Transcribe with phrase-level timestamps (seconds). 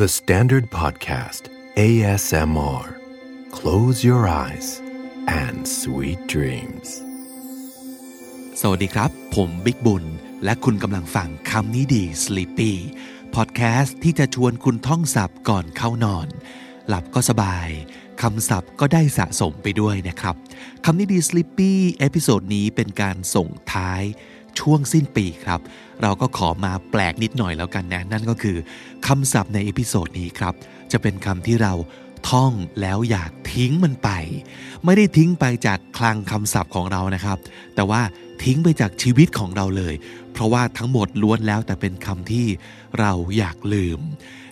[0.00, 1.42] The Standard Podcast
[1.76, 2.86] ASMR
[3.58, 4.68] Close your eyes
[5.42, 6.88] and sweet dreams
[8.60, 10.04] สวัสดีครับ ผมบิ๊กบุญ
[10.44, 12.72] และคุณกำลังฟังคำนี้ดี Sleepy
[13.34, 16.28] พอดแคสต์ที่จะชวนคุณท่องศัพท์ก่อนเข้านอน
[16.88, 17.68] หลับก็สบาย
[18.22, 20.34] คำศัพท์ก็ได้สะสมไปด้วยนะครับ
[20.84, 24.02] คำนี้ดี Sleepy episode นี้เป็นการส่งท้าย
[24.60, 25.60] ช่วงสิ้นปีครับ
[26.02, 28.56] เราก็ขอมาแปลกนิดหน่อยแล้วกันนะ นั่นก็คือ
[29.06, 30.54] คำศัพท์ใน episode นี้ครับ
[30.92, 31.74] จะเป็นคำที่เรา
[32.28, 34.10] ท่องแล้วอยากทิ้งมันไป
[34.84, 37.38] ไม่ได้ทิ้งไปจากคลังคำศัพท์ของเรานะครับ
[37.74, 38.02] แต่ว่า
[38.44, 39.94] ทิ้งไปจากชีวิตของเราเลย
[40.32, 42.46] เพราะว่าทั้งหมดล้วนแล้วแต่เป็นคำที่
[43.00, 44.00] เราอยากลืม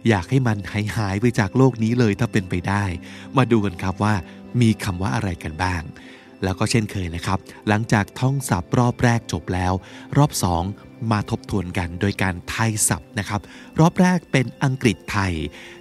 [0.08, 2.84] อยากให้มันหายหายไปจากโลกนี้เลยถ้าเป็นไปได้
[3.36, 4.14] มาดูกันครับว่า
[4.60, 5.82] มีคำว่าอะไรกันบ้าง
[6.44, 7.38] แล้วก็เช่นเคยนะครับ
[7.68, 9.72] หลังจากท่องศัพท์รอบแรกจบแล้ว
[10.18, 10.62] รอบสอง
[11.10, 13.40] มาทบทวนกันโดยการไทยศัพท์นะครับ
[13.80, 15.32] รอบแรกเป็นอังกฤษไทย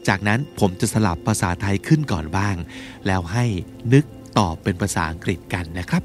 [0.07, 2.55] จากนั้นผมจะสลับภาษาไทยขึ้นก่อนบ้าง
[3.07, 3.45] แล้วให้
[3.93, 4.05] นึก
[4.37, 6.03] ตอบเป็นภาษาอังกฤษกันนะครับ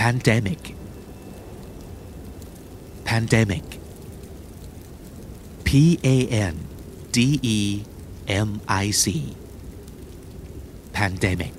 [0.00, 0.62] pandemic
[3.08, 3.66] pandemic
[5.66, 5.68] P
[6.14, 6.16] A
[6.52, 6.54] N
[7.16, 7.18] D
[7.56, 7.58] E
[8.46, 8.48] M
[8.84, 9.06] I C
[10.96, 11.56] pandemic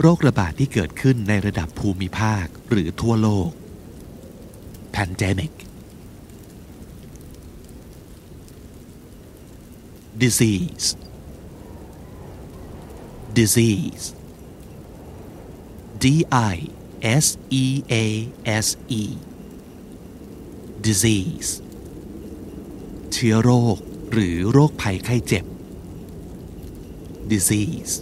[0.00, 3.50] โรคระบาดที่เกิดขึ้นในระดับภูมิภาคหรือทั่วโลก
[4.96, 5.52] pandemic
[10.22, 10.86] disease
[13.38, 14.04] disease
[16.04, 16.06] D
[16.54, 16.56] I
[17.24, 17.26] S
[17.62, 17.64] E
[18.04, 18.06] A
[18.64, 18.66] S
[19.00, 19.02] E
[20.86, 21.50] disease
[23.12, 23.76] เชื้อโรค
[24.12, 25.44] หรือโรคภัยไข้เจ็บ
[27.33, 27.93] disease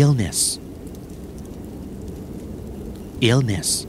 [0.00, 0.58] illness
[3.20, 3.86] illness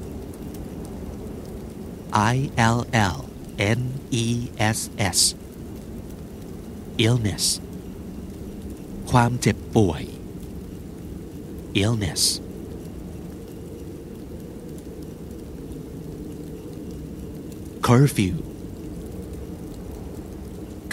[2.11, 3.19] I L L
[3.57, 3.79] N
[4.11, 4.27] E
[4.77, 4.79] S
[5.17, 5.19] S
[7.05, 7.45] illness
[9.11, 10.03] ความเจ็บป่วย
[11.83, 12.23] illness
[17.87, 18.35] curfew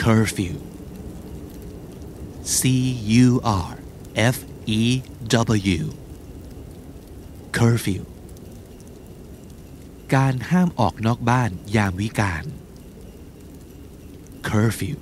[0.06, 0.56] Curfew
[2.44, 2.62] C
[3.26, 3.74] U R
[4.16, 4.38] F
[4.80, 5.02] E
[5.82, 5.84] W
[7.58, 8.02] curfew
[10.16, 12.44] การห้ามออกนอกบ้านยามวิกาล
[14.50, 14.98] curfew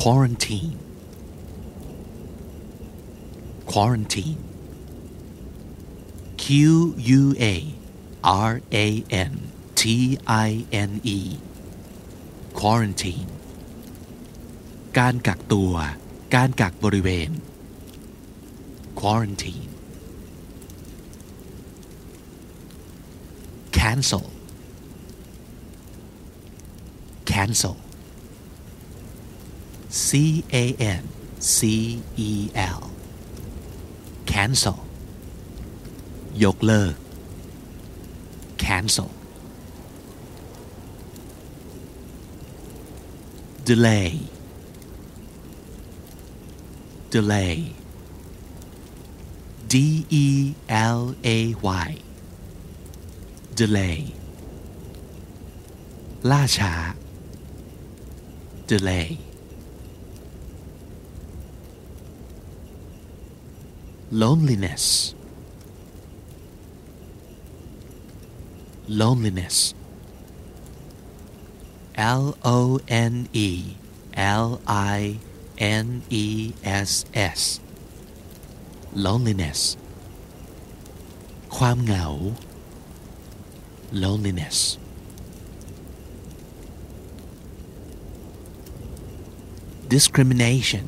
[0.00, 0.76] quarantine
[3.72, 4.40] quarantine
[6.42, 6.46] Q
[7.20, 7.22] U
[7.54, 7.56] A
[8.50, 8.52] R
[8.86, 8.88] A
[9.32, 9.34] N
[9.84, 9.86] T
[10.48, 10.50] I
[10.90, 11.20] N E
[12.60, 13.30] quarantine
[14.98, 15.74] การกักตัว
[16.34, 17.30] การกักบริเวณ
[19.00, 19.70] quarantine
[23.78, 24.26] cancel
[27.30, 27.76] cancel
[30.06, 30.08] C
[30.62, 30.64] A
[31.00, 31.02] N
[31.56, 31.58] C
[32.30, 32.32] E
[32.78, 32.82] L
[34.32, 34.78] cancel
[36.44, 36.94] ยกเลิก
[38.64, 39.10] cancel
[43.69, 44.11] delay
[47.13, 47.57] delay
[49.71, 49.73] D
[50.25, 50.27] E
[50.97, 51.01] L
[51.35, 51.37] A
[51.87, 51.89] Y
[53.59, 53.99] delay
[56.29, 56.73] ล่าช้า
[58.69, 59.09] delay
[64.21, 64.85] loneliness
[69.01, 69.57] loneliness
[71.95, 73.75] L O N E
[74.15, 75.19] L I
[75.57, 77.59] N E S S
[79.05, 79.61] loneliness
[81.57, 82.07] ความเหงา
[84.03, 84.57] loneliness
[89.93, 90.85] discrimination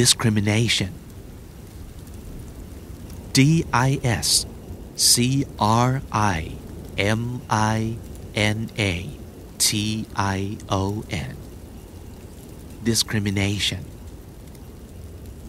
[0.00, 0.92] discrimination
[3.36, 4.46] D I S
[4.96, 6.40] C R I
[6.98, 7.96] M I
[8.34, 8.92] N A
[9.58, 9.68] T
[10.16, 11.36] I O N
[12.88, 13.82] discrimination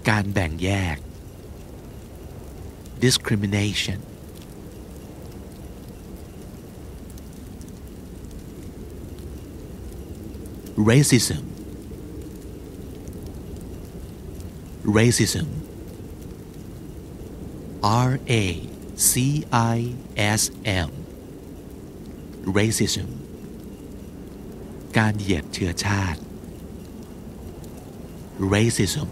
[0.09, 0.97] การแบ่งแยก
[3.05, 3.99] discrimination
[10.89, 11.43] racism
[14.97, 15.47] racism
[17.83, 20.98] R A C I S M
[22.57, 23.07] racism
[24.97, 26.19] การเหยียดเชื้อชาติ
[28.53, 29.09] racism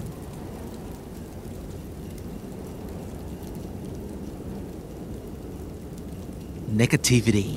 [6.82, 7.50] negativity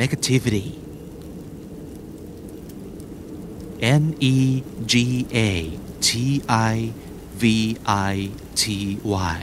[0.00, 0.66] negativity
[4.02, 4.62] N E
[4.92, 5.50] G A
[6.06, 6.92] T I
[7.40, 8.14] V I
[8.60, 8.64] T
[9.04, 9.40] Y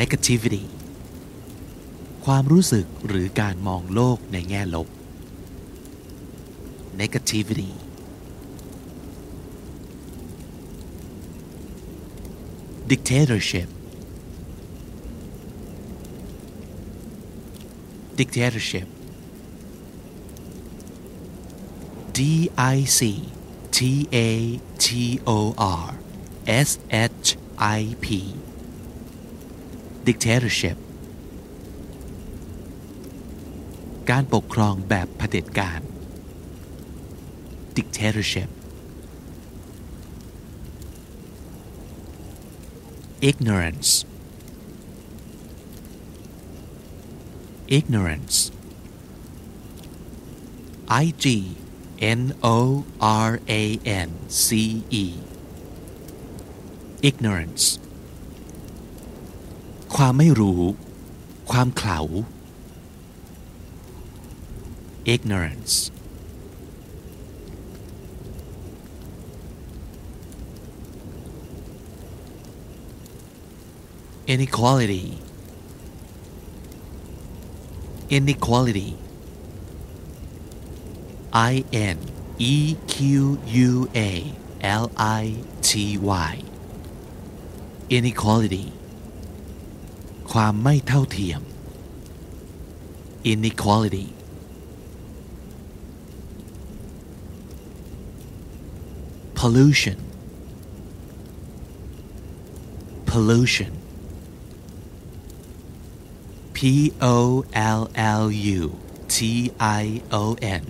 [0.00, 0.64] negativity
[2.25, 4.87] ความรู้สึกหรือการมองโลกในแง่ลบ
[6.99, 7.71] negativity
[12.91, 13.69] dictatorship
[18.19, 18.87] dictatorship
[22.17, 22.19] D
[22.75, 22.99] I C
[23.77, 23.79] T
[24.27, 24.87] A T
[25.37, 25.39] O
[25.83, 25.87] R
[26.67, 26.69] S
[27.17, 27.27] H
[27.79, 28.05] I P
[30.07, 30.77] dictatorship
[34.09, 35.81] การปกครองแบบเผด็จการ
[37.75, 38.49] dictatorship
[43.29, 43.91] ignorance
[47.77, 48.37] ignorance
[51.03, 51.25] I G
[52.21, 52.57] N O
[53.27, 53.31] R
[53.61, 53.63] A
[54.07, 54.09] N
[54.45, 54.47] C
[55.03, 55.05] E
[57.09, 57.65] ignorance
[59.95, 60.61] ความไม่รู้
[61.51, 61.99] ความเขลา
[65.14, 65.74] ignorance
[74.34, 75.06] inequality
[78.16, 78.90] inequality
[81.32, 81.98] I N
[82.38, 84.12] E Q U A
[84.62, 85.36] L I
[85.68, 86.34] T Y
[87.96, 88.66] inequality
[90.32, 91.40] ความไม่เท่าเทียม
[93.32, 94.06] inequality
[99.40, 99.98] pollution
[103.10, 103.72] pollution
[106.56, 106.58] P
[107.02, 108.24] O L L
[108.58, 108.60] U
[109.14, 109.16] T
[109.60, 109.84] I
[110.22, 110.24] O
[110.60, 110.64] N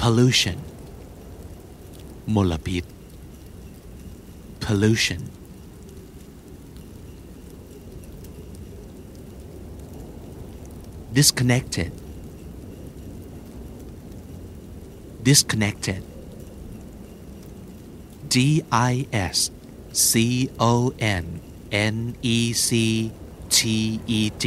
[0.00, 0.58] pollution
[2.34, 2.84] มลพิษ
[4.64, 5.20] pollution
[11.16, 11.90] disconnected
[15.28, 16.00] disconnected
[18.34, 18.36] D
[18.92, 19.38] I S
[20.10, 21.26] C O N
[21.94, 21.96] N
[22.36, 22.68] E C
[23.56, 23.58] T
[24.18, 24.46] E D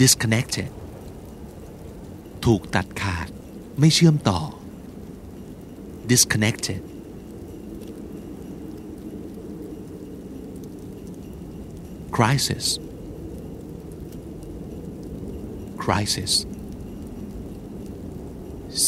[0.00, 0.70] disconnected
[2.44, 3.28] ถูกตัดขาด
[3.78, 4.40] ไม่เชื่อมต่อ
[6.10, 6.80] disconnected
[12.16, 12.66] crisis
[15.82, 16.32] crisis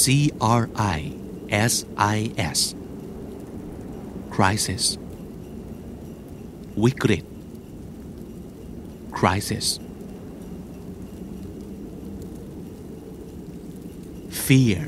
[0.00, 0.02] C
[0.60, 0.62] R
[0.98, 0.98] I
[1.50, 1.74] S
[2.16, 2.18] I
[2.58, 2.60] S
[4.34, 4.84] crisis
[6.84, 7.24] วิกฤต
[9.18, 9.66] crisis
[14.46, 14.82] fear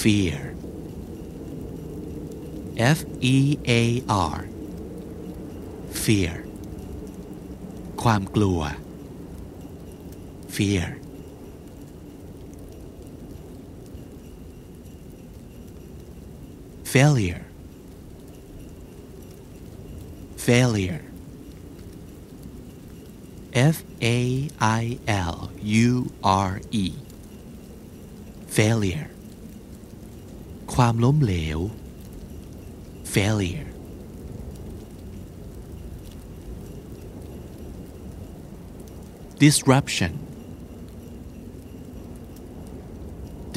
[0.00, 0.40] fear
[2.96, 2.98] F
[3.34, 3.38] E
[3.80, 3.82] A
[4.34, 4.38] R
[6.04, 6.34] fear
[8.02, 8.60] ความกลัว
[10.54, 10.88] fear
[16.94, 17.44] failure
[20.36, 21.04] failure
[23.54, 24.20] F A
[24.82, 25.90] I L U
[26.22, 26.52] R
[26.84, 26.86] E
[28.58, 29.08] failure
[30.74, 31.60] ความล้มเหลว
[33.14, 33.70] failure
[39.44, 40.12] disruption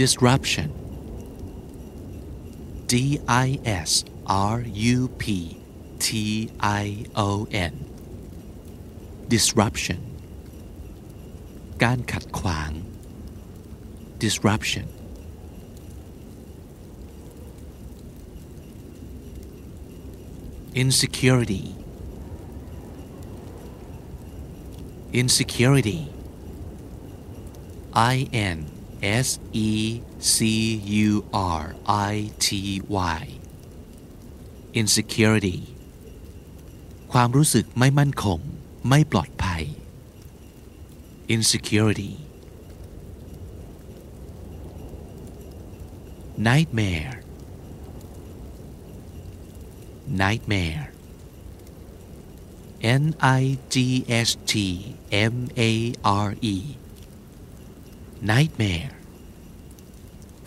[0.01, 0.69] disruption
[2.91, 2.93] D
[3.27, 3.91] I S
[4.53, 4.57] R
[4.95, 5.23] U P
[6.05, 6.07] T
[6.59, 6.85] I
[7.27, 7.29] O
[7.71, 7.73] N
[9.33, 10.01] disruption
[11.83, 12.71] การขัดขวาง
[14.23, 14.87] disruption
[20.81, 21.65] insecurity
[25.21, 26.01] insecurity
[28.13, 28.15] I
[28.55, 28.59] N
[29.02, 30.00] S E
[30.34, 30.36] C
[31.06, 32.46] U R I T
[33.18, 33.22] Y
[34.80, 35.60] insecurity
[37.12, 38.40] ความรู้สึกไม่มั่นคง
[38.88, 39.64] ไม่ปลอดภัย
[41.34, 42.12] insecurity
[46.48, 47.14] nightmare
[50.22, 50.84] nightmare
[53.02, 53.04] N
[53.40, 53.42] I
[53.74, 53.76] G
[54.28, 54.52] S T
[55.10, 55.34] M
[55.70, 55.72] A
[56.04, 56.56] R E
[58.30, 58.92] nightmare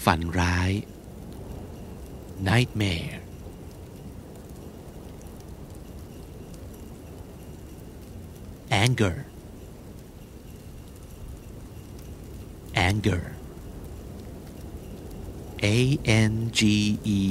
[0.05, 0.71] ฝันร้าย
[2.47, 3.19] nightmare
[8.83, 9.15] anger
[12.87, 13.23] anger
[15.75, 15.77] a
[16.31, 16.61] n g
[17.17, 17.21] e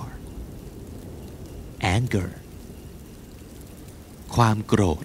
[0.00, 0.04] r
[1.94, 2.30] anger
[4.34, 5.04] ความโกรธ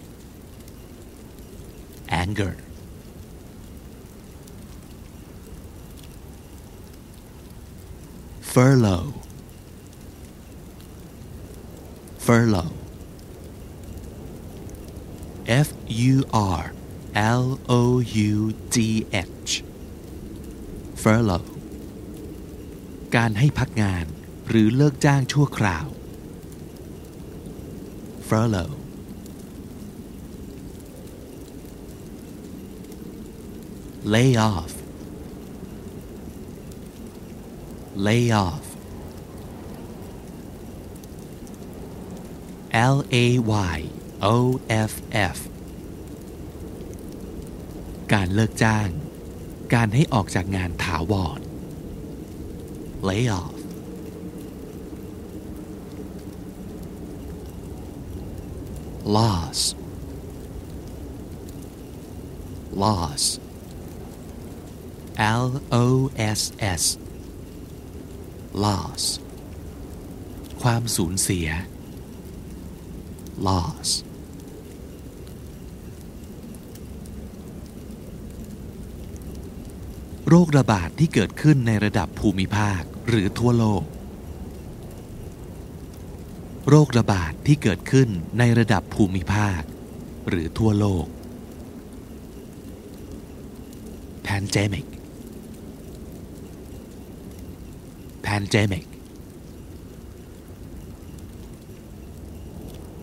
[2.24, 2.53] anger
[8.53, 9.13] furlough
[12.25, 12.74] furlough
[15.46, 16.63] F U R
[17.15, 18.00] L O
[18.32, 18.34] U
[18.74, 19.06] G
[19.46, 19.51] H
[21.03, 21.50] furlough
[23.15, 24.06] การให้พักงาน
[24.48, 25.88] หรือเลิกจ้างชั่วคราว
[28.27, 28.75] furlough
[34.13, 34.78] lay off
[37.96, 38.65] lay off
[42.72, 43.25] L A
[43.75, 43.77] Y
[44.22, 44.36] O
[44.69, 44.93] F
[45.36, 45.38] F
[48.13, 48.89] การเลิกจ้าง
[49.74, 51.39] การให้ออกจากงานถาวร
[53.08, 53.58] lay off
[59.15, 59.60] loss
[62.81, 63.24] loss
[65.43, 65.48] L
[65.84, 65.86] O
[66.39, 66.41] S
[66.81, 66.84] S
[68.63, 69.03] loss
[70.62, 71.48] ความสูญเสีย
[73.48, 73.89] loss
[80.29, 83.84] โรคระบาดที่เกิดขึ้นในระดับภูมิภาคหรือทั่วโลก
[86.70, 89.62] โรคระบาดที่เกิดขึ้นในระดับภูมิภาค
[90.29, 91.06] หรือทั่วโลก
[94.27, 94.99] pandemic
[98.39, 98.86] pandemic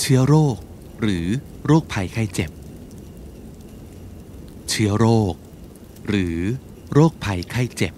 [0.01, 0.59] เชื้อโรค
[1.03, 1.27] หรือ
[1.67, 2.51] โรคภัยไข้เจ็บ
[4.71, 5.35] เชื้อโรค
[6.09, 6.39] หรือ
[6.93, 7.95] โรคภัยไข้เจ็บ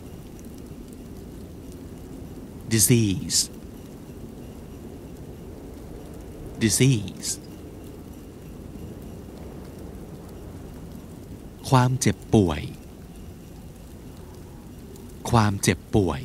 [2.72, 3.38] disease
[6.62, 7.30] disease
[11.68, 12.62] ความเจ็บป่วย
[15.30, 16.22] ความเจ็บป่วย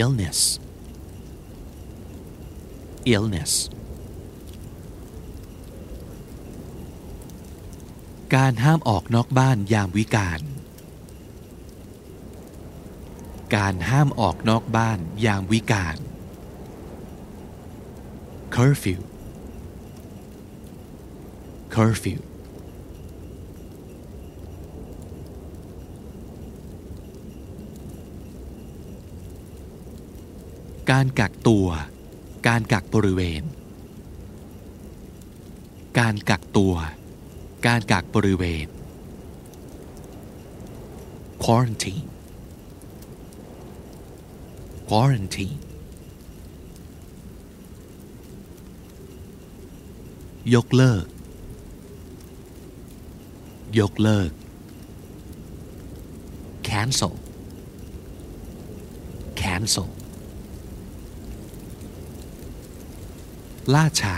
[0.00, 0.38] illness
[3.14, 3.52] illness
[8.34, 10.40] การห้ามออกนอกบ้านยามวิกาล
[13.56, 15.96] การห้ามออกนอกบ้านยามวิกาล
[18.54, 19.00] curfew
[21.74, 22.20] curfew
[30.90, 31.66] การกักตัว
[32.48, 33.42] การกักบริเวณ
[35.98, 36.74] การกักตัว
[37.66, 38.66] การกักบริเวณ
[41.44, 42.06] quarantine
[44.88, 45.60] quarantine
[50.54, 51.04] ยกเลิก
[53.80, 54.30] ยกเลิก
[56.68, 57.14] cancel
[59.40, 59.88] cancel
[63.72, 64.16] ล่าช้า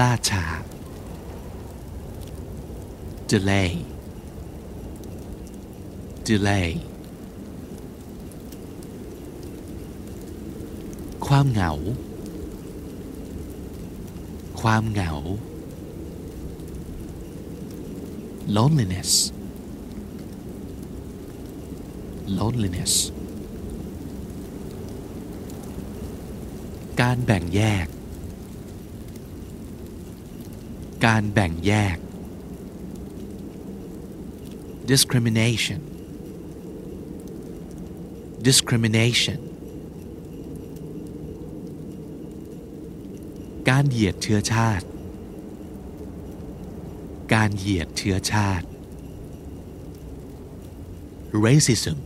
[0.00, 0.44] ล่าช้า
[3.30, 3.70] delay
[6.26, 6.68] delay
[11.26, 11.72] ความเหงา
[14.60, 15.12] ความเหงา
[18.56, 19.12] loneliness
[22.38, 22.94] loneliness
[27.02, 27.86] การแบ่งแยก
[31.06, 31.96] การแบ่งแยก
[34.90, 35.80] discrimination
[38.46, 39.40] discrimination
[43.68, 44.86] การเหยียดเชื้อชาติ
[47.34, 48.66] การเหยียดเชื้อชาติ
[51.44, 51.98] racism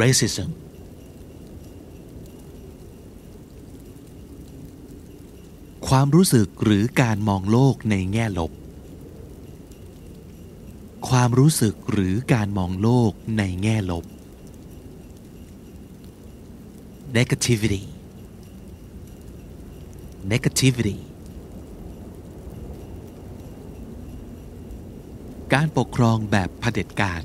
[0.00, 0.50] racism
[5.96, 8.52] ความรู้สึกหรือการมองโลกในแง่ลบ
[11.08, 14.04] ความรู้สึกหรือการมองโลกในแง่ลบ
[17.16, 17.82] negativity
[20.32, 20.98] negativity
[25.54, 27.22] การปกครองแบบเผด็จการ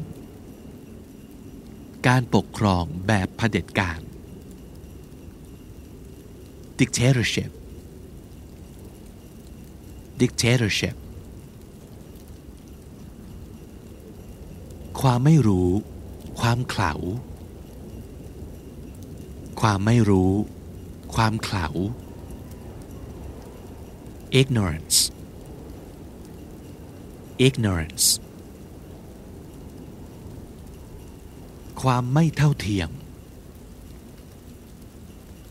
[2.07, 3.99] การปกครองแบบเผด็จการ
[6.79, 7.51] dictatorship
[10.21, 10.95] dictatorship
[15.01, 15.69] ความไม่รู้
[16.39, 16.93] ความเขลา
[19.61, 20.31] ความไม่รู้
[21.15, 21.67] ความเขลา
[24.39, 24.97] ignorance
[27.47, 28.07] ignorance
[31.81, 32.89] ความไม่เท่าเทียม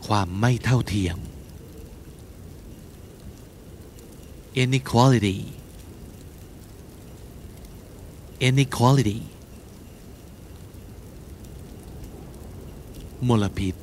[0.07, 1.17] ความไม่เท่าเทียม
[4.63, 5.37] inequality
[8.47, 9.19] inequality
[13.27, 13.75] มลพิษ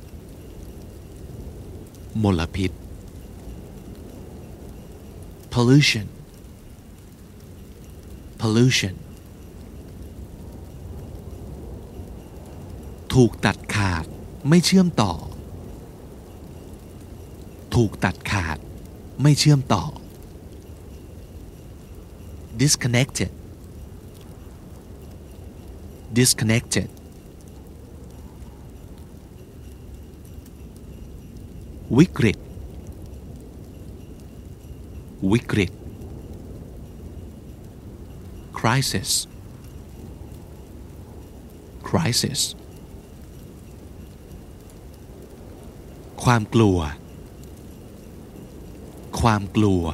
[2.23, 2.71] มลพิษ
[5.53, 6.07] pollution
[8.39, 8.95] pollution
[13.13, 14.05] ถูกตัดขาด
[14.49, 15.13] ไม่เชื่อมต่อ
[17.75, 18.57] ถูกตัดขาด
[19.21, 19.83] ไม่เชื่อมต่อ
[22.62, 23.30] disconnected
[26.18, 26.88] disconnected
[31.98, 32.36] วิกฤต
[35.32, 35.70] วิกฤต
[38.58, 39.10] crisis
[41.88, 42.40] crisis
[46.22, 46.78] ความกลัว
[49.20, 49.84] ความกลัว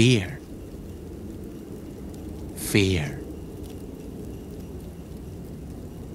[0.00, 0.28] fear
[2.70, 3.06] fear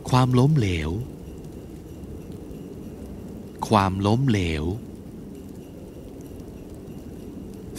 [0.10, 0.92] ความล้มเหลว
[3.68, 4.64] ความล้มเหลว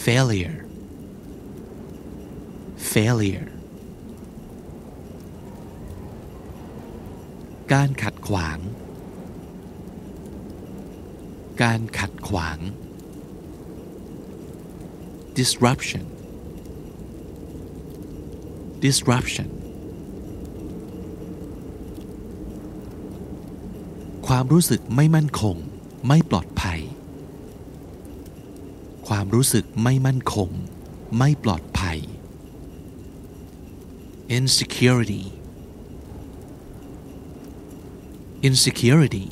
[0.05, 0.59] failure
[2.91, 3.49] failure
[7.73, 8.59] การขัดขวาง
[11.63, 12.59] การขัดขวาง
[15.39, 16.05] disruption
[18.85, 19.49] disruption
[24.27, 25.55] ความรู้สึกไม่มั่นคง
[26.07, 26.79] ไม่ปลอดภัย
[29.07, 30.49] ความรู้สึกไม่มั่นคง
[31.17, 31.99] ไม่ปลอดภัย
[34.37, 35.23] insecurity
[38.47, 39.25] insecurity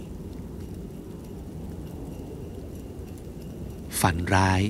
[4.00, 4.62] ฝันร้าย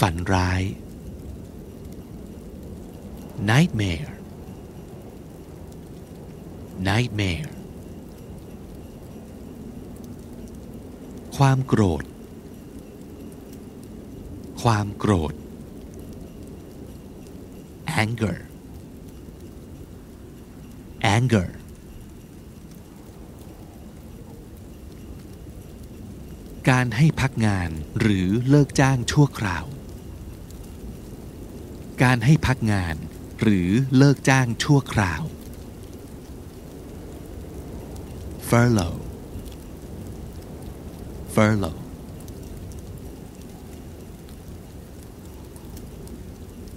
[0.00, 0.62] ฝันร้าย
[3.50, 4.12] nightmare
[6.88, 7.50] nightmare
[11.36, 12.04] ความโกรธ
[14.62, 15.34] ความโกรธ
[18.02, 18.36] anger
[21.14, 21.48] anger
[26.68, 29.66] การให้พักงานหรือเลิกจ้างชั่วคราว
[32.02, 32.96] การให้พักงาน
[33.42, 35.22] หรือเลิกจ้างชั่วคราว
[38.48, 39.00] furlough
[41.34, 41.80] furlough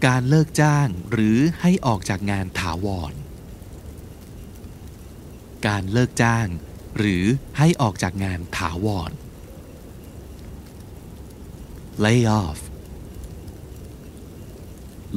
[0.06, 3.14] การเลิกจ้างหรือให้ออกจากงานถาวร
[5.68, 6.48] การเลิกจ้าง
[6.98, 7.24] หรือ
[7.58, 9.12] ให้ออกจากงานถาวร
[12.04, 12.60] lay off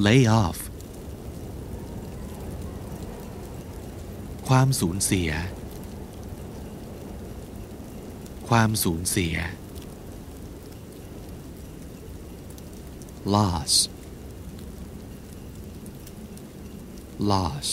[0.04, 0.59] lay off
[4.48, 5.30] ความสูญเสีย
[8.48, 9.37] ความสูญเสีย
[13.35, 13.74] loss
[17.30, 17.68] loss